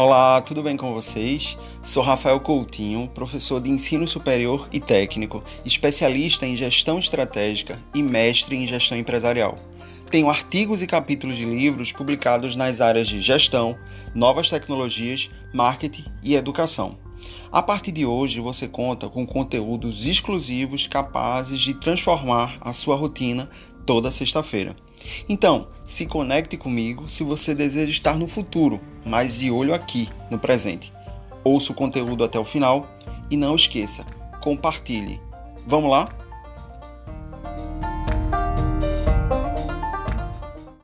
[0.00, 1.58] Olá, tudo bem com vocês?
[1.82, 8.54] Sou Rafael Coutinho, professor de ensino superior e técnico, especialista em gestão estratégica e mestre
[8.54, 9.58] em gestão empresarial.
[10.08, 13.76] Tenho artigos e capítulos de livros publicados nas áreas de gestão,
[14.14, 16.96] novas tecnologias, marketing e educação.
[17.50, 23.50] A partir de hoje, você conta com conteúdos exclusivos capazes de transformar a sua rotina
[23.88, 24.76] toda sexta-feira.
[25.30, 30.38] Então, se conecte comigo se você deseja estar no futuro, mas de olho aqui, no
[30.38, 30.92] presente.
[31.42, 32.86] Ouça o conteúdo até o final
[33.30, 34.04] e não esqueça,
[34.42, 35.18] compartilhe.
[35.66, 36.06] Vamos lá?